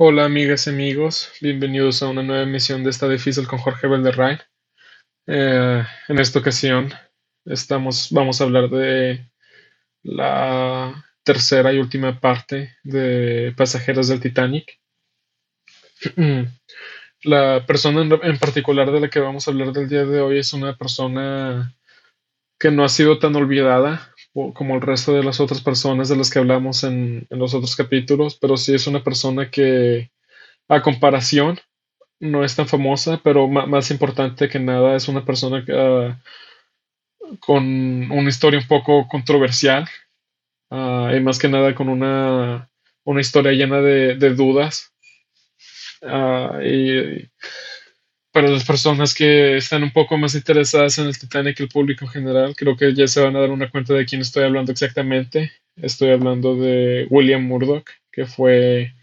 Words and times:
Hola 0.00 0.26
amigas 0.26 0.68
y 0.68 0.70
amigos, 0.70 1.32
bienvenidos 1.40 2.04
a 2.04 2.08
una 2.08 2.22
nueva 2.22 2.44
emisión 2.44 2.84
de 2.84 2.90
esta 2.90 3.08
difícil 3.08 3.48
con 3.48 3.58
Jorge 3.58 3.88
Valderrey. 3.88 4.38
Eh, 5.26 5.82
en 6.06 6.18
esta 6.20 6.38
ocasión 6.38 6.92
estamos, 7.44 8.12
vamos 8.12 8.40
a 8.40 8.44
hablar 8.44 8.70
de 8.70 9.28
la 10.04 11.04
tercera 11.24 11.72
y 11.72 11.78
última 11.78 12.20
parte 12.20 12.76
de 12.84 13.52
Pasajeros 13.56 14.06
del 14.06 14.20
Titanic. 14.20 14.78
La 17.24 17.66
persona 17.66 18.02
en 18.22 18.38
particular 18.38 18.92
de 18.92 19.00
la 19.00 19.10
que 19.10 19.18
vamos 19.18 19.48
a 19.48 19.50
hablar 19.50 19.72
del 19.72 19.88
día 19.88 20.04
de 20.04 20.20
hoy 20.20 20.38
es 20.38 20.52
una 20.52 20.76
persona 20.76 21.74
que 22.56 22.70
no 22.70 22.84
ha 22.84 22.88
sido 22.88 23.18
tan 23.18 23.34
olvidada 23.34 24.14
como 24.54 24.74
el 24.74 24.80
resto 24.80 25.12
de 25.12 25.22
las 25.22 25.40
otras 25.40 25.60
personas 25.60 26.08
de 26.08 26.16
las 26.16 26.30
que 26.30 26.38
hablamos 26.38 26.84
en, 26.84 27.26
los 27.30 27.54
otros 27.54 27.76
capítulos, 27.76 28.36
pero 28.36 28.56
sí 28.56 28.74
es 28.74 28.86
una 28.86 29.02
persona 29.02 29.50
que, 29.50 30.10
a 30.68 30.82
comparación, 30.82 31.58
no 32.20 32.44
es 32.44 32.56
tan 32.56 32.66
famosa, 32.66 33.20
pero 33.22 33.48
más 33.48 33.90
importante 33.90 34.48
que 34.48 34.58
nada 34.58 34.96
es 34.96 35.08
una 35.08 35.24
persona 35.24 35.64
ah, 35.72 36.18
con 37.40 37.64
una 38.10 38.28
historia 38.28 38.60
un 38.60 38.66
poco 38.66 39.06
controversial 39.08 39.88
ah, 40.70 41.12
y 41.16 41.20
más 41.20 41.38
que 41.38 41.48
nada 41.48 41.74
con 41.74 41.88
una, 41.88 42.68
una 43.04 43.20
historia 43.20 43.52
llena 43.52 43.80
de, 43.80 44.34
dudas. 44.34 44.92
Uh, 46.00 46.60
y, 46.62 47.28
para 48.38 48.50
las 48.50 48.64
personas 48.64 49.14
que 49.14 49.56
están 49.56 49.82
un 49.82 49.90
poco 49.90 50.16
más 50.16 50.36
interesadas 50.36 50.96
en 50.98 51.08
el 51.08 51.18
Titanic, 51.18 51.58
el 51.58 51.68
público 51.68 52.04
en 52.04 52.10
general, 52.12 52.54
creo 52.54 52.76
que 52.76 52.94
ya 52.94 53.08
se 53.08 53.20
van 53.20 53.34
a 53.34 53.40
dar 53.40 53.50
una 53.50 53.68
cuenta 53.68 53.94
de 53.94 54.06
quién 54.06 54.20
estoy 54.20 54.44
hablando 54.44 54.70
exactamente. 54.70 55.50
Estoy 55.74 56.10
hablando 56.10 56.54
de 56.54 57.08
William 57.10 57.42
Murdoch, 57.42 57.90
que 58.12 58.26
fue 58.26 58.94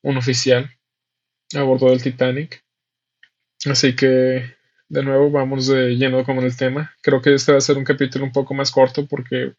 un 0.00 0.16
oficial 0.16 0.70
a 1.54 1.62
bordo 1.64 1.90
del 1.90 2.02
Titanic. 2.02 2.64
Así 3.66 3.94
que, 3.94 4.56
de 4.88 5.02
nuevo, 5.02 5.30
vamos 5.30 5.66
de 5.66 5.94
lleno 5.96 6.24
con 6.24 6.38
el 6.38 6.56
tema. 6.56 6.90
Creo 7.02 7.20
que 7.20 7.34
este 7.34 7.52
va 7.52 7.58
a 7.58 7.60
ser 7.60 7.76
un 7.76 7.84
capítulo 7.84 8.24
un 8.24 8.32
poco 8.32 8.54
más 8.54 8.70
corto 8.70 9.06
porque, 9.06 9.52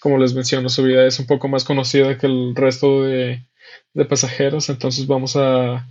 como 0.00 0.18
les 0.18 0.34
menciono, 0.34 0.68
su 0.68 0.82
vida 0.82 1.06
es 1.06 1.20
un 1.20 1.26
poco 1.28 1.46
más 1.46 1.62
conocida 1.62 2.18
que 2.18 2.26
el 2.26 2.52
resto 2.56 3.04
de, 3.04 3.46
pasajeros. 4.08 4.70
Entonces 4.70 5.06
vamos 5.06 5.36
a 5.36 5.86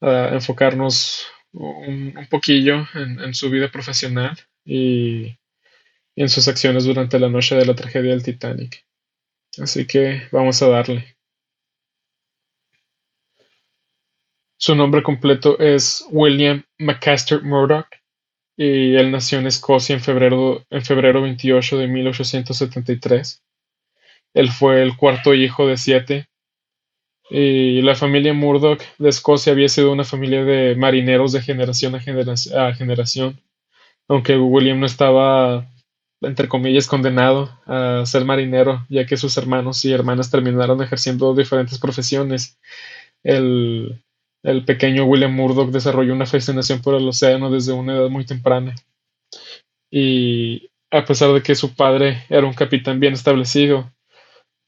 enfocarnos 0.00 1.26
un, 1.52 2.26
poquillo 2.30 2.86
en, 2.94 3.34
su 3.34 3.50
vida 3.50 3.70
profesional 3.70 4.36
y, 4.64 5.36
en 6.16 6.28
sus 6.28 6.48
acciones 6.48 6.84
durante 6.84 7.18
la 7.18 7.28
noche 7.28 7.54
de 7.54 7.66
la 7.66 7.74
tragedia 7.74 8.10
del 8.10 8.22
Titanic. 8.22 8.84
Así 9.58 9.86
que 9.86 10.28
vamos 10.32 10.60
a 10.62 10.68
darle. 10.68 11.16
Su 14.58 14.74
nombre 14.74 15.02
completo 15.02 15.58
es 15.58 16.06
William 16.10 16.64
McCaster 16.78 17.42
Murdoch 17.42 17.88
y 18.56 18.96
él 18.96 19.10
nació 19.10 19.38
en 19.38 19.46
Escocia 19.46 19.94
en 19.94 20.00
febrero, 20.00 20.64
en 20.70 20.82
febrero 20.82 21.20
28 21.22 21.78
de 21.78 21.86
1873. 21.88 23.42
Él 24.34 24.50
fue 24.50 24.82
el 24.82 24.96
cuarto 24.96 25.34
hijo 25.34 25.66
de 25.66 25.76
siete 25.76 26.28
y 27.28 27.82
la 27.82 27.96
familia 27.96 28.32
Murdoch 28.32 28.80
de 28.98 29.08
Escocia 29.08 29.52
había 29.52 29.68
sido 29.68 29.92
una 29.92 30.04
familia 30.04 30.44
de 30.44 30.76
marineros 30.76 31.32
de 31.32 31.42
generación 31.42 31.94
a, 31.96 32.74
generación, 32.74 33.40
aunque 34.08 34.38
William 34.38 34.78
no 34.78 34.86
estaba, 34.86 35.68
entre 36.20 36.48
comillas, 36.48 36.86
condenado 36.86 37.50
a 37.66 38.04
ser 38.06 38.24
marinero, 38.24 38.86
ya 38.88 39.06
que 39.06 39.16
sus 39.16 39.36
hermanos 39.36 39.84
y 39.84 39.92
hermanas 39.92 40.30
terminaron 40.30 40.80
ejerciendo 40.82 41.34
diferentes 41.34 41.78
profesiones. 41.78 42.58
El, 43.24 44.02
el 44.44 44.64
pequeño 44.64 45.04
William 45.04 45.34
Murdoch 45.34 45.70
desarrolló 45.70 46.12
una 46.12 46.26
fascinación 46.26 46.80
por 46.80 46.94
el 46.94 47.08
océano 47.08 47.50
desde 47.50 47.72
una 47.72 47.94
edad 47.96 48.08
muy 48.08 48.24
temprana. 48.24 48.76
Y 49.90 50.70
a 50.92 51.04
pesar 51.04 51.32
de 51.32 51.42
que 51.42 51.56
su 51.56 51.74
padre 51.74 52.24
era 52.28 52.46
un 52.46 52.54
capitán 52.54 53.00
bien 53.00 53.14
establecido, 53.14 53.90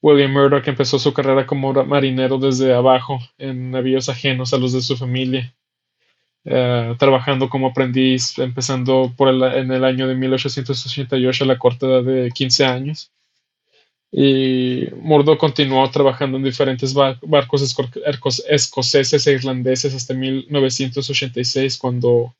William 0.00 0.32
Murdoch 0.32 0.66
empezó 0.68 0.98
su 0.98 1.12
carrera 1.12 1.46
como 1.46 1.72
marinero 1.84 2.38
desde 2.38 2.72
abajo 2.72 3.18
en 3.36 3.72
navíos 3.72 4.08
ajenos 4.08 4.54
a 4.54 4.58
los 4.58 4.72
de 4.72 4.80
su 4.80 4.96
familia, 4.96 5.52
eh, 6.44 6.94
trabajando 6.98 7.48
como 7.48 7.68
aprendiz, 7.68 8.38
empezando 8.38 9.12
por 9.16 9.28
en 9.28 9.70
el 9.72 9.84
año 9.84 10.06
de 10.06 10.14
1888 10.14 11.44
a 11.44 11.46
la 11.46 11.58
corta 11.58 11.86
edad 11.86 12.02
de 12.04 12.30
15 12.30 12.64
años. 12.64 13.10
Y 14.10 14.86
Murdoch 15.02 15.38
continuó 15.38 15.90
trabajando 15.90 16.38
en 16.38 16.44
diferentes 16.44 16.94
barcos 16.94 17.76
escoceses 18.48 19.26
e 19.26 19.32
irlandeses 19.32 19.94
hasta 19.94 20.14
1986, 20.14 21.76
cuando 21.76 22.34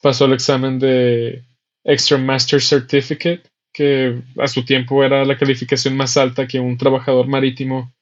pasó 0.00 0.24
el 0.24 0.32
examen 0.32 0.78
de 0.78 1.44
Extra 1.84 2.16
Master 2.16 2.62
Certificate 2.62 3.42
que 3.74 4.22
a 4.38 4.48
su 4.48 4.64
tiempo 4.64 5.04
era 5.04 5.24
la 5.24 5.36
calificación 5.36 5.96
más 5.96 6.16
alta 6.16 6.46
que 6.46 6.60
un 6.60 6.78
trabajador 6.78 7.26
marítimo 7.26 7.92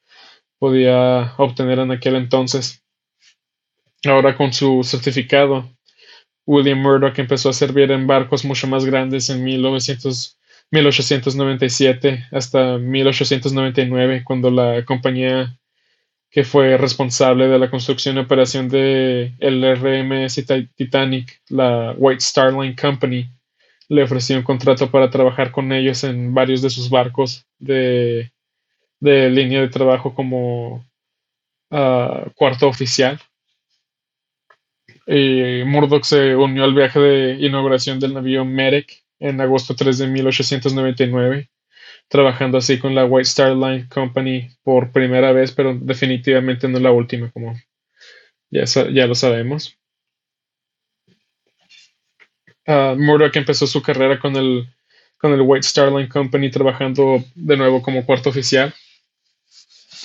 podía 0.59 1.33
obtener 1.39 1.79
en 1.81 1.91
aquel 1.91 2.15
entonces. 2.15 2.85
Ahora 4.05 4.37
con 4.37 4.53
su 4.53 4.85
certificado, 4.85 5.69
William 6.47 6.79
Murdoch 6.79 7.19
empezó 7.19 7.49
a 7.49 7.55
servir 7.55 7.91
en 7.91 8.07
barcos 8.07 8.45
mucho 8.45 8.67
más 8.67 8.85
grandes 8.85 9.31
en 9.31 9.43
1897 9.43 12.27
hasta 12.33 12.77
1899, 12.79 14.25
cuando 14.25 14.51
la 14.51 14.85
compañía 14.85 15.59
que 16.31 16.45
fue 16.45 16.77
responsable 16.77 17.49
de 17.49 17.59
la 17.59 17.71
construcción 17.71 18.17
y 18.17 18.21
operación 18.21 18.69
de 18.69 19.33
el 19.39 19.63
RMS 19.77 20.45
Titanic, 20.77 21.41
la 21.49 21.95
White 21.97 22.25
Star 22.25 22.53
Line 22.53 22.75
Company, 22.75 23.31
le 23.93 24.03
ofreció 24.03 24.39
un 24.39 24.43
contrato 24.43 24.91
para 24.91 25.11
trabajar 25.11 25.53
con 25.53 25.71
ellos 25.71 26.03
en 26.05 26.33
varios 26.33 26.63
de 26.63 26.71
sus 26.71 26.89
barcos 26.89 27.47
de, 27.59 28.33
línea 29.01 29.61
de 29.61 29.69
trabajo 29.69 30.15
como 30.15 30.83
ah, 31.71 32.25
cuarto 32.35 32.69
oficial. 32.69 33.21
Y 35.07 35.63
Murdoch 35.67 36.05
se 36.05 36.35
unió 36.35 36.65
al 36.65 36.75
viaje 36.75 37.01
de 37.01 37.35
inauguración 37.47 38.01
del 38.01 38.15
navío 38.15 38.47
Merrick 38.47 39.05
en 39.19 39.43
agosto 39.43 39.77
3 39.77 39.99
de 39.99 40.07
1899, 40.07 41.51
trabajando 42.09 42.57
así 42.57 42.79
con 42.79 42.95
la 42.95 43.05
White 43.05 43.29
Star 43.29 43.55
Line 43.55 43.89
Company 43.91 44.49
por 44.63 44.91
primera 44.91 45.33
vez, 45.33 45.53
pero 45.53 45.75
definitivamente 45.79 46.67
no 46.67 46.79
la 46.81 46.93
última, 46.93 47.31
como 47.31 47.55
ya, 48.51 48.65
ya 48.65 49.07
lo 49.07 49.15
sabemos. 49.15 49.79
Uh, 52.67 52.97
Murdoch 52.97 53.37
empezó 53.37 53.67
su 53.67 53.83
carrera 53.83 54.19
con 54.19 54.37
el, 54.37 54.69
con 55.19 55.33
el 55.33 55.41
White 55.41 55.67
Star 55.67 55.91
Line 55.91 56.09
Company 56.09 56.51
trabajando 56.51 57.25
de 57.35 57.57
nuevo 57.57 57.83
como 57.83 58.07
cuarto 58.07 58.31
oficial, 58.31 58.73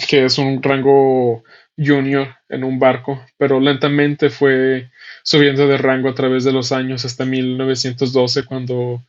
que 0.07 0.25
es 0.25 0.37
un 0.37 0.61
rango 0.61 1.43
junior 1.77 2.35
en 2.49 2.63
un 2.63 2.79
barco, 2.79 3.23
pero 3.37 3.59
lentamente 3.59 4.29
fue 4.29 4.89
subiendo 5.23 5.67
de 5.67 5.77
rango 5.77 6.09
a 6.09 6.15
través 6.15 6.43
de 6.43 6.51
los 6.51 6.71
años 6.71 7.05
hasta 7.05 7.25
1912 7.25 8.45
cuando 8.45 9.03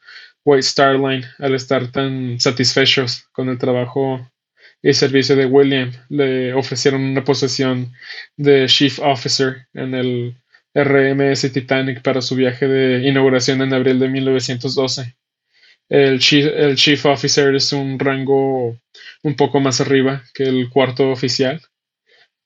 White 0.44 0.66
Star 0.66 0.98
Line, 0.98 1.25
al 1.38 1.54
estar 1.54 1.91
tan 1.91 2.38
satisfechos 2.41 3.26
con 3.32 3.48
el 3.48 3.59
trabajo 3.59 4.30
y 4.82 4.92
servicio 4.92 5.36
de 5.36 5.47
William, 5.47 5.92
le 6.09 6.54
ofrecieron 6.54 7.03
una 7.03 7.25
posición 7.25 7.92
de 8.36 8.66
Chief 8.66 8.98
Officer 9.00 9.66
en 9.75 9.94
el 9.94 10.36
RMS 10.74 11.52
Titanic 11.52 12.02
para 12.02 12.22
su 12.22 12.34
viaje 12.36 12.68
de 12.68 13.08
inauguración 13.08 13.62
en 13.62 13.74
abril 13.74 13.98
de 13.98 14.08
1912. 14.08 15.16
El 15.88 16.18
chief, 16.18 17.06
Officer 17.06 17.54
es 17.54 17.72
un 17.72 17.98
rango 17.98 18.78
un 19.22 19.36
poco 19.36 19.60
más 19.60 19.80
arriba 19.80 20.22
que 20.34 20.44
el 20.44 20.68
cuarto 20.68 21.10
oficial, 21.10 21.62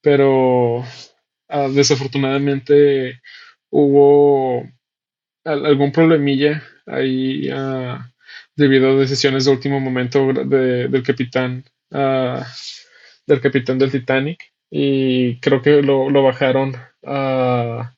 pero 0.00 0.84
ah, 1.48 1.68
desafortunadamente 1.68 3.20
hubo 3.70 4.64
algún 5.44 5.90
problemilla 5.90 6.62
ahí 6.86 7.48
ah, 7.52 8.12
debido 8.54 8.90
a 8.90 9.00
decisiones 9.00 9.44
de 9.44 9.50
último 9.50 9.80
momento 9.80 10.32
del 10.32 11.02
capitán 11.02 11.64
ah, 11.90 12.46
del 13.26 13.40
capitán 13.40 13.78
del 13.78 13.90
Titanic 13.90 14.52
y 14.70 15.38
creo 15.40 15.62
que 15.62 15.82
lo, 15.82 16.10
lo 16.10 16.22
bajaron 16.22 16.76
a 17.04 17.94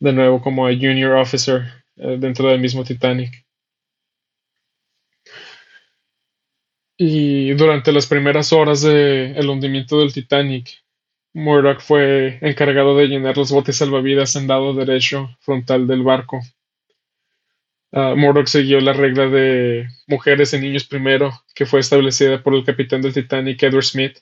de 0.00 0.12
nuevo 0.12 0.40
como 0.42 0.66
a 0.66 0.72
junior 0.72 1.12
officer 1.16 1.62
eh, 1.96 2.16
dentro 2.18 2.48
del 2.48 2.60
mismo 2.60 2.84
Titanic. 2.84 3.44
Y 6.96 7.52
durante 7.54 7.92
las 7.92 8.06
primeras 8.06 8.52
horas 8.52 8.82
del 8.82 9.48
hundimiento 9.48 9.98
del 10.00 10.12
Titanic, 10.12 10.82
Murdoch 11.32 11.80
fue 11.80 12.38
encargado 12.42 12.96
de 12.96 13.06
llenar 13.06 13.38
los 13.38 13.52
botes 13.52 13.76
salvavidas 13.76 14.36
en 14.36 14.48
lado 14.48 14.74
derecho 14.74 15.30
frontal 15.40 15.86
del 15.86 16.02
barco. 16.02 16.40
Uh, 17.92 18.14
Murdoch 18.16 18.48
siguió 18.48 18.80
la 18.80 18.92
regla 18.92 19.28
de 19.28 19.88
mujeres 20.08 20.52
y 20.52 20.60
niños 20.60 20.84
primero, 20.84 21.32
que 21.54 21.66
fue 21.66 21.80
establecida 21.80 22.42
por 22.42 22.54
el 22.54 22.64
capitán 22.64 23.00
del 23.00 23.14
Titanic, 23.14 23.62
Edward 23.62 23.84
Smith, 23.84 24.18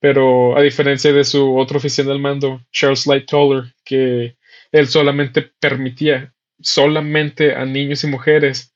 Pero 0.00 0.56
a 0.56 0.62
diferencia 0.62 1.12
de 1.12 1.24
su 1.24 1.58
otro 1.58 1.78
oficial 1.78 2.06
del 2.06 2.20
mando, 2.20 2.62
Charles 2.72 3.06
Light 3.06 3.26
Toller, 3.26 3.74
que 3.84 4.37
él 4.72 4.88
solamente 4.88 5.42
permitía 5.60 6.34
solamente 6.60 7.54
a 7.54 7.64
niños 7.64 8.04
y 8.04 8.08
mujeres, 8.08 8.74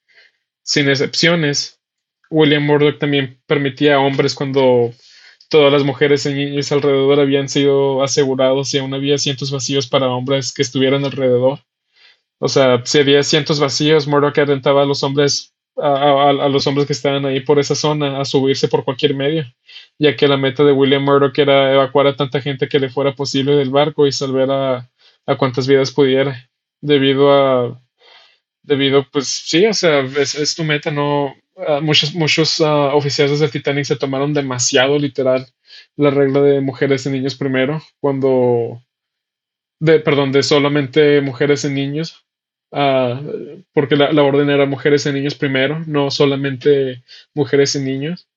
sin 0.63 0.89
excepciones, 0.89 1.81
William 2.31 2.65
Murdoch 2.65 2.99
también 2.99 3.41
permitía 3.47 3.97
a 3.97 4.01
hombres 4.01 4.35
cuando 4.35 4.93
todas 5.51 5.73
las 5.73 5.85
mujeres 5.85 6.25
y 6.25 6.33
niños 6.33 6.73
alrededor 6.73 7.21
habían 7.21 7.49
sido 7.49 8.03
asegurados 8.03 8.73
y 8.73 8.79
aún 8.79 8.95
había 8.95 9.19
cientos 9.19 9.51
vacíos 9.51 9.87
para 9.87 10.09
hombres 10.09 10.53
que 10.55 10.63
estuvieran 10.63 11.05
alrededor. 11.05 11.61
O 12.39 12.49
sea, 12.49 12.83
si 12.85 12.99
había 12.99 13.23
cientos 13.23 13.61
vacíos, 13.61 14.07
Murdoch 14.07 14.39
alentaba 14.39 14.83
a 14.83 14.87
los 14.87 15.03
hombres 15.03 15.53
a, 15.77 16.33
los 16.49 16.67
hombres 16.67 16.87
que 16.87 16.93
estaban 16.93 17.25
ahí 17.25 17.41
por 17.41 17.59
esa 17.59 17.75
zona 17.75 18.21
a 18.21 18.25
subirse 18.25 18.69
por 18.69 18.85
cualquier 18.85 19.15
medio, 19.15 19.45
ya 19.99 20.17
que 20.17 20.29
la 20.29 20.37
meta 20.37 20.65
de 20.65 20.73
William 20.73 21.03
Murdoch 21.03 21.39
era 21.39 21.73
evacuar 21.73 22.07
a 22.07 22.17
tanta 22.17 22.41
gente 22.41 22.69
que 22.69 22.79
le 22.79 22.91
fuera 22.91 23.15
posible 23.15 23.57
del 23.57 23.71
barco 23.71 24.07
y 24.07 24.13
salvar 24.13 24.51
a, 24.51 24.91
a 25.27 25.37
cuantas 25.37 25.67
vidas 25.67 25.93
pudiera, 25.93 26.51
debido 26.81 27.33
a, 27.33 27.83
debido, 28.63 29.07
pues 29.11 29.29
sí, 29.29 29.67
o 29.67 29.75
sea, 29.75 30.01
es, 30.01 30.55
tu 30.55 30.65
meta, 30.65 30.91
no, 30.91 31.35
ah, 31.57 31.81
muchos, 31.81 32.15
muchos 32.15 32.61
ah, 32.61 32.95
oficiales 32.95 33.41
del 33.41 33.51
Titanic 33.51 33.85
se 33.85 33.97
tomaron 33.97 34.35
demasiado 34.35 34.99
literal 34.99 35.47
la 35.97 36.11
regla 36.11 36.43
de 36.43 36.61
mujeres 36.61 37.07
y 37.07 37.11
niños 37.11 37.35
primero, 37.35 37.83
cuando, 38.01 38.83
de, 39.81 40.01
perdón, 40.01 40.33
de 40.33 40.43
solamente 40.43 41.21
mujeres 41.21 41.65
y 41.65 41.71
niños, 41.71 42.27
Ah, 42.75 43.21
porque 43.75 43.97
la, 43.97 44.23
orden 44.23 44.49
era 44.49 44.65
mujeres 44.65 45.05
y 45.05 45.13
niños 45.13 45.35
primero, 45.35 45.81
no 45.87 46.11
solamente 46.11 47.05
mujeres 47.35 47.75
y 47.75 47.81
niños, 47.81 48.29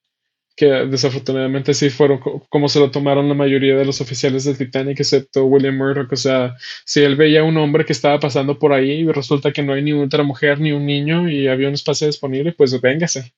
que 0.55 0.65
desafortunadamente 0.65 1.73
sí 1.73 1.89
fueron 1.89 2.19
como 2.49 2.69
se 2.69 2.79
lo 2.79 2.91
tomaron 2.91 3.27
la 3.27 3.35
mayoría 3.35 3.75
de 3.75 3.85
los 3.85 4.01
oficiales 4.01 4.45
del 4.45 4.57
Titanic, 4.57 4.99
excepto 4.99 5.45
William 5.45 5.77
Murdoch. 5.77 6.11
O 6.13 6.15
sea, 6.15 6.55
si 6.85 7.01
él 7.01 7.15
veía 7.15 7.41
a 7.41 7.43
un 7.43 7.57
hombre 7.57 7.85
que 7.85 7.93
estaba 7.93 8.19
pasando 8.19 8.57
por 8.59 8.73
ahí 8.73 8.91
y 9.01 9.11
resulta 9.11 9.51
que 9.51 9.63
no 9.63 9.73
hay 9.73 9.83
ni 9.83 9.93
otra 9.93 10.23
mujer 10.23 10.59
ni 10.59 10.71
un 10.71 10.85
niño 10.85 11.29
y 11.29 11.47
había 11.47 11.67
un 11.67 11.73
espacio 11.75 12.07
disponible, 12.07 12.53
pues 12.53 12.79
véngase. 12.81 13.33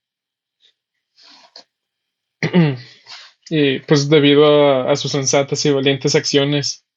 y 3.49 3.79
pues 3.79 4.09
debido 4.09 4.89
a 4.89 4.95
sus 4.95 5.11
sensatas 5.11 5.65
y 5.65 5.71
valientes 5.71 6.15
acciones, 6.15 6.87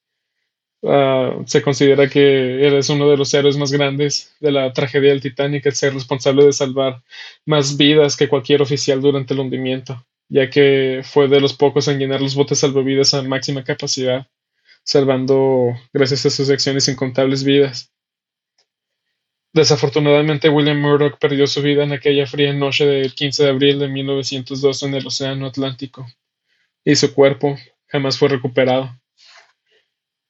Ah, 0.82 1.43
se 1.46 1.61
considera 1.62 2.08
que 2.08 2.67
él 2.67 2.75
es 2.75 2.88
uno 2.88 3.08
de 3.11 3.17
los 3.19 3.34
héroes 3.34 3.58
más 3.58 3.70
grandes 3.70 4.34
de 4.40 4.50
la 4.50 4.72
tragedia 4.72 5.11
del 5.11 5.20
Titanic, 5.20 5.67
el 5.67 5.75
ser 5.75 5.93
responsable 5.93 6.44
de 6.44 6.52
salvar 6.55 7.02
más 7.44 7.76
vidas 7.76 8.17
que 8.17 8.28
cualquier 8.28 8.62
oficial 8.62 9.00
durante 9.02 9.34
el 9.34 9.40
hundimiento, 9.40 10.06
ya 10.31 10.49
que 10.49 11.03
fue 11.05 11.29
de 11.29 11.41
los 11.41 11.55
pocos 11.55 11.88
en 11.88 11.99
llenar 11.99 12.23
los 12.23 12.35
botes 12.35 12.61
salvavidas 12.61 13.12
a 13.15 13.23
máxima 13.23 13.65
capacidad, 13.65 14.27
salvando, 14.85 15.75
gracias 15.93 16.25
a 16.25 16.31
sus 16.31 16.49
acciones, 16.49 16.88
incontables 16.88 17.44
vidas. 17.44 17.93
Desafortunadamente, 19.53 20.49
William 20.49 20.81
Murdoch 20.81 21.19
perdió 21.19 21.49
su 21.49 21.61
vida 21.61 21.82
en 21.82 21.93
aquella 21.93 22.27
fría 22.27 22.53
noche 22.53 22.87
del 22.87 23.12
15 23.12 23.43
de 23.43 23.50
abril 23.50 23.79
de 23.81 23.88
1902 23.88 24.85
en 24.85 24.94
el 24.94 25.06
Océano 25.06 25.47
Atlántico, 25.47 26.06
y 26.85 26.94
su 26.94 27.12
cuerpo 27.12 27.59
jamás 27.88 28.17
fue 28.17 28.29
recuperado. 28.29 28.97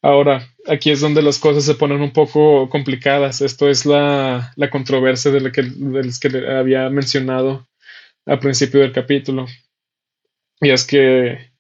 Ahora, 0.02 0.49
aquí 0.67 0.91
es 0.91 1.00
donde 1.00 1.20
las 1.20 1.38
cosas 1.38 1.64
se 1.64 1.75
ponen 1.75 2.00
un 2.00 2.14
poco 2.14 2.70
complicadas. 2.70 3.43
Esto 3.43 3.69
es 3.69 3.85
la, 3.85 4.55
controversia 4.73 5.31
de 5.31 5.41
la 5.43 5.52
que, 5.52 5.62
que 6.23 6.29
le 6.31 6.56
había 6.56 6.88
mencionado 6.88 7.69
al 8.25 8.38
principio 8.38 8.81
del 8.81 8.93
capítulo. 8.93 9.47
Y 10.61 10.71
es 10.71 10.87
que, 10.87 11.53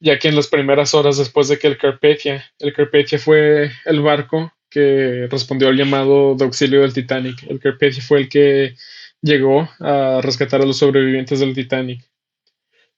ya 0.00 0.18
que 0.18 0.28
en 0.28 0.36
las 0.36 0.48
primeras 0.48 0.94
horas 0.94 1.16
después 1.16 1.48
de 1.48 1.58
que 1.58 1.66
el 1.66 1.78
Carpathia, 1.78 2.44
el 2.58 2.72
Carpathia 2.72 3.18
fue 3.18 3.70
el 3.84 4.00
barco 4.02 4.52
que 4.68 5.28
respondió 5.30 5.68
al 5.68 5.76
llamado 5.76 6.34
de 6.34 6.44
auxilio 6.44 6.80
del 6.80 6.94
Titanic. 6.94 7.42
El 7.48 7.60
Carpathia 7.60 8.02
fue 8.02 8.20
el 8.20 8.28
que 8.28 8.74
llegó 9.20 9.68
a 9.80 10.20
rescatar 10.22 10.62
a 10.62 10.66
los 10.66 10.78
sobrevivientes 10.78 11.40
del 11.40 11.54
Titanic. 11.54 12.02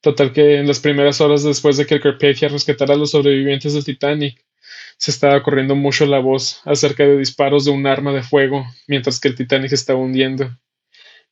Total 0.00 0.32
que 0.32 0.58
en 0.58 0.66
las 0.66 0.80
primeras 0.80 1.20
horas 1.20 1.42
después 1.42 1.76
de 1.76 1.86
que 1.86 1.94
el 1.94 2.00
Carpathia 2.00 2.48
rescatara 2.48 2.94
a 2.94 2.96
los 2.96 3.10
sobrevivientes 3.10 3.74
del 3.74 3.84
Titanic, 3.84 4.44
se 4.98 5.10
estaba 5.10 5.42
corriendo 5.42 5.74
mucho 5.74 6.06
la 6.06 6.18
voz 6.18 6.60
acerca 6.64 7.04
de 7.04 7.18
disparos 7.18 7.64
de 7.64 7.70
un 7.70 7.86
arma 7.86 8.12
de 8.12 8.22
fuego 8.22 8.64
mientras 8.86 9.18
que 9.18 9.28
el 9.28 9.34
Titanic 9.34 9.72
estaba 9.72 9.98
hundiendo. 9.98 10.50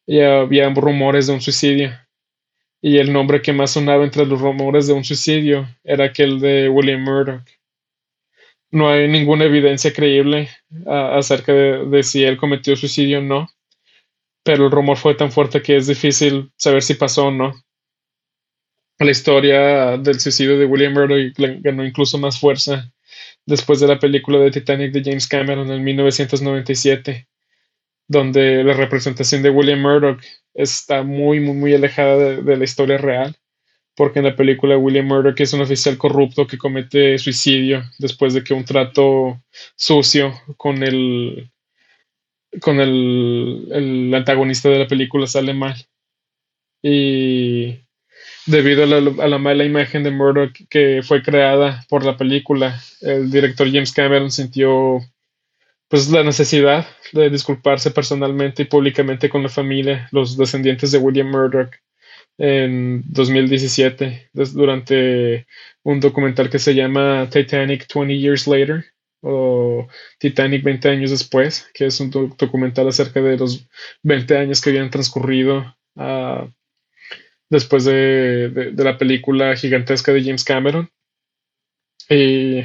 Y 0.06 0.20
había 0.20 0.69
rumores 0.70 1.26
de 1.26 1.34
un 1.34 1.40
suicidio. 1.40 1.93
Y 2.82 2.99
el 2.99 3.12
nombre 3.12 3.40
que 3.40 3.52
más 3.52 3.70
sonaba 3.70 4.05
entre 4.05 4.26
los 4.26 4.40
rumores 4.40 4.87
de 4.87 4.93
un 4.93 5.05
suicidio 5.05 5.69
era 5.84 6.06
aquel 6.06 6.40
de 6.40 6.69
William 6.69 7.02
Murdoch. 7.02 7.43
No 8.70 8.90
hay 8.90 9.08
ninguna 9.08 9.44
evidencia 9.44 9.93
creíble 9.93 10.49
acerca 10.87 11.52
de, 11.52 11.87
de 11.87 12.02
si 12.02 12.25
él 12.25 12.37
cometió 12.37 12.75
suicidio 12.75 13.20
o 13.20 13.23
no, 13.23 13.49
pero 14.43 14.67
el 14.67 14.73
rumor 14.73 14.96
fue 14.96 15.14
tan 15.14 15.31
fuerte 15.31 15.62
que 15.62 15.76
es 15.76 15.87
difícil 15.87 16.50
saber 16.56 16.82
si 16.82 16.94
pasó 16.94 17.26
o 17.26 17.31
no 17.31 17.55
la 19.05 19.11
historia 19.11 19.96
del 19.99 20.20
suicidio 20.20 20.58
de 20.58 20.67
William 20.67 20.93
Murdoch 20.93 21.34
ganó 21.61 21.84
incluso 21.84 22.19
más 22.19 22.38
fuerza 22.38 22.93
después 23.46 23.81
de 23.81 23.88
la 23.88 23.99
película 23.99 24.38
de 24.38 24.50
Titanic 24.50 24.93
de 24.93 25.02
James 25.02 25.26
Cameron 25.26 25.70
en 25.70 25.82
1997, 25.82 27.26
donde 28.08 28.64
la 28.64 28.75
representación 28.75 29.43
de 29.43 29.50
William 29.50 29.81
Murdoch 29.81 30.20
está 30.54 31.02
muy, 31.02 31.40
muy, 31.40 31.54
muy 31.54 31.75
alejada 31.75 32.16
de, 32.43 32.56
la 32.56 32.64
historia 32.64 32.99
real, 32.99 33.37
porque 33.96 34.19
en 34.19 34.26
la 34.26 34.37
película 34.37 34.76
William 34.76 35.06
Murdoch 35.06 35.40
es 35.40 35.52
un 35.52 35.62
oficial 35.62 35.96
corrupto 35.99 36.46
que 36.46 36.58
comete 36.58 37.19
suicidio 37.19 37.82
después 37.99 38.34
de 38.34 38.44
que 38.44 38.54
un 38.54 38.64
trato 38.64 39.43
sucio 39.76 40.32
con 40.56 40.82
el 40.82 41.50
con 42.60 42.81
el, 42.81 43.69
el 43.72 44.14
antagonista 44.14 44.69
de 44.69 44.81
la 44.81 44.87
película 44.87 45.26
sale 45.26 45.55
mal. 45.55 45.75
Y 46.82 47.78
debido 48.46 48.84
a 48.84 49.28
la, 49.28 49.38
mala 49.38 49.64
imagen 49.64 50.02
de 50.02 50.10
Murdoch 50.10 50.52
que 50.69 51.00
fue 51.02 51.22
creada 51.22 51.84
por 51.88 52.05
la 52.05 52.16
película. 52.16 52.81
El 53.00 53.31
director 53.31 53.66
James 53.70 53.93
Cameron 53.93 54.31
sintió 54.31 55.00
pues 55.92 56.08
la 56.08 56.22
necesidad 56.24 56.86
de 57.12 57.28
disculparse 57.28 57.90
personalmente 57.90 58.62
y 58.62 58.64
públicamente 58.64 59.28
con 59.28 59.42
la 59.42 59.50
familia, 59.50 60.08
los 60.10 60.38
descendientes 60.38 60.90
de 60.90 60.96
William 60.96 61.30
Murdoch 61.30 61.70
en 62.38 63.02
2017 63.08 64.30
durante 64.54 65.46
un 65.82 66.00
documental 66.00 66.48
que 66.48 66.58
se 66.58 66.74
llama 66.74 67.28
Titanic 67.30 67.86
20 67.94 68.18
Years 68.18 68.46
Later 68.46 68.86
o 69.20 69.86
Titanic 70.19 70.62
20 70.62 70.88
años 70.88 71.10
después, 71.10 71.69
que 71.74 71.84
es 71.84 72.00
un 72.00 72.08
documental 72.38 72.88
acerca 72.88 73.20
de 73.20 73.36
los 73.36 73.69
20 74.02 74.38
años 74.38 74.62
que 74.62 74.70
habían 74.70 74.88
transcurrido 74.88 75.76
a 75.96 76.48
después 77.50 77.84
de, 77.84 78.72
la 78.78 78.96
película 78.96 79.55
gigantesca 79.56 80.10
de 80.14 80.24
James 80.24 80.44
Cameron. 80.44 80.88
Y 82.08 82.62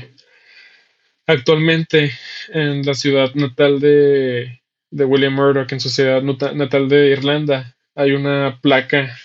actualmente 1.28 2.12
en 2.50 2.84
la 2.84 2.94
ciudad 2.94 3.34
natal 3.36 3.80
de, 3.80 4.60
William 4.92 5.34
Murdoch, 5.34 5.72
en 5.72 5.80
su 5.80 5.90
ciudad 5.90 6.22
natal 6.24 6.90
de 6.90 7.10
Irlanda, 7.10 7.76
hay 7.96 8.14
una 8.14 8.60
placa 8.62 9.16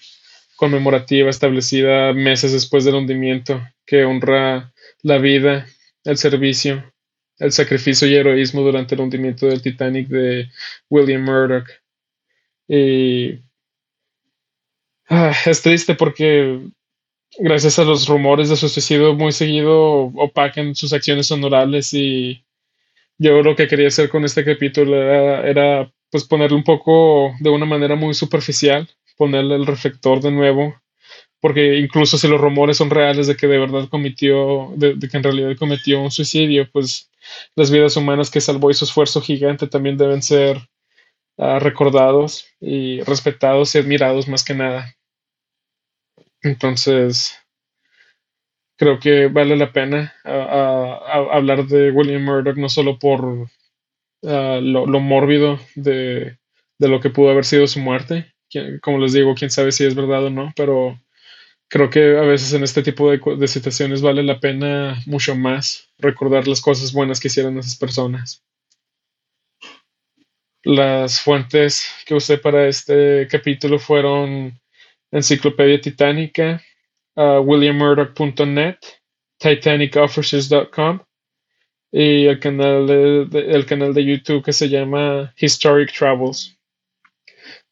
conmemorativa 0.57 1.31
establecida 1.31 2.13
meses 2.13 2.53
después 2.53 2.85
del 2.85 2.97
hundimiento 2.97 3.67
que 3.87 4.05
honra 4.05 4.73
la 5.03 5.19
vida, 5.19 5.67
el 6.05 6.19
servicio, 6.19 6.93
el 7.39 7.53
sacrificio 7.53 8.07
y 8.09 8.15
heroísmo 8.15 8.63
durante 8.63 8.95
el 8.95 9.01
hundimiento 9.01 9.47
del 9.47 9.63
Titanic 9.63 10.09
de 10.09 10.51
William 10.91 11.23
Murdoch. 11.25 11.69
Y 12.69 13.41
Ah, 15.15 15.35
es 15.45 15.61
triste 15.61 15.95
porque 15.95 16.59
gracias 17.39 17.79
a 17.79 17.85
los 17.85 18.07
rumores 18.09 18.49
de 18.49 18.57
su 18.57 18.69
suicidio 18.69 19.15
muy 19.15 19.33
seguido 19.33 20.13
opacan 20.17 20.75
sus 20.75 20.93
acciones 20.93 21.31
honorables 21.31 21.93
y 21.95 22.45
yo 23.19 23.43
lo 23.43 23.55
que 23.57 23.69
quería 23.69 23.89
hacer 23.89 24.09
con 24.09 24.25
este 24.25 24.45
capítulo 24.45 24.97
era, 24.97 25.93
pues 26.11 26.25
ponerle 26.25 26.57
un 26.57 26.65
poco 26.65 27.35
de 27.41 27.51
una 27.51 27.67
manera 27.67 27.95
muy 27.95 28.15
superficial, 28.15 28.89
ponerle 29.17 29.55
el 29.55 29.67
reflector 29.67 30.21
de 30.21 30.33
nuevo, 30.33 30.75
porque 31.41 31.79
incluso 31.79 32.19
si 32.19 32.27
los 32.27 32.41
rumores 32.41 32.77
son 32.79 32.91
reales 32.91 33.27
de 33.27 33.37
que 33.37 33.47
de 33.47 33.59
verdad 33.59 33.89
cometió, 33.89 34.73
de, 34.77 34.99
que 34.99 35.17
en 35.17 35.23
realidad 35.23 35.57
cometió 35.57 36.01
un 36.01 36.11
suicidio, 36.11 36.69
pues 36.73 37.11
las 37.55 37.71
vidas 37.71 37.97
humanas 37.97 38.31
que 38.31 38.41
salvó 38.41 38.71
y 38.71 38.75
su 38.75 38.85
esfuerzo 38.85 39.21
gigante 39.21 39.69
también 39.69 39.97
deben 39.97 40.23
ser 40.23 40.59
ah, 41.39 41.59
recordados 41.61 42.47
y 42.61 43.03
respetados 43.03 43.75
y 43.75 43.79
admirados 43.79 44.27
más 44.27 44.45
que 44.45 44.55
nada. 44.55 44.97
Entonces, 46.43 47.39
creo 48.77 48.99
que 48.99 49.29
vale 49.29 49.57
la 49.57 49.73
pena 49.73 50.13
hablar 50.25 51.67
de 51.67 51.91
William 51.93 52.25
Murdoch 52.25 52.57
no 52.57 52.69
solo 52.69 52.99
por 52.99 53.49
lo, 54.23 55.01
mórbido 55.01 55.59
de, 55.77 56.39
lo 56.79 57.01
que 57.01 57.11
pudo 57.11 57.31
haber 57.31 57.45
sido 57.45 57.67
su 57.67 57.81
muerte, 57.81 58.35
como 58.83 58.99
les 58.99 59.13
digo, 59.13 59.35
quién 59.35 59.51
sabe 59.51 59.73
si 59.73 59.85
es 59.85 59.95
verdad 59.95 60.25
o 60.25 60.31
no, 60.31 60.53
pero 60.57 61.01
creo 61.69 61.91
que 61.91 62.19
a 62.19 62.23
veces 62.23 62.53
en 62.53 62.65
este 62.65 62.83
tipo 62.83 63.11
de, 63.11 63.49
situaciones 63.49 64.03
vale 64.03 64.23
la 64.23 64.41
pena 64.41 65.01
mucho 65.07 65.35
más 65.35 65.89
recordar 65.99 66.47
las 66.49 66.61
cosas 66.61 66.93
buenas 66.93 67.21
que 67.21 67.29
hicieron 67.29 67.59
esas 67.59 67.77
personas. 67.77 68.45
Las 70.65 71.21
fuentes 71.21 71.89
que 72.05 72.15
usé 72.15 72.39
para 72.39 72.69
este 72.69 73.27
capítulo 73.29 73.79
fueron 73.79 74.61
Enciclopedia 75.13 75.81
Titánica, 75.81 76.63
uh, 77.17 77.41
williammurdoch.net, 77.41 78.79
titanicofficers.com 79.39 81.01
y 81.93 82.27
el 82.27 82.41
canal 82.41 82.89
el 82.91 83.67
canal 83.67 83.93
de 83.93 84.05
YouTube 84.05 84.43
que 84.43 84.53
se 84.53 84.69
llama 84.69 85.33
Historic 85.37 85.93
Travels. 85.93 86.57